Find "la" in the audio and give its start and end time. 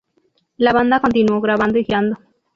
0.57-0.73